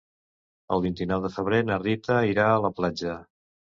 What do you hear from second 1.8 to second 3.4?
Rita irà a la platja.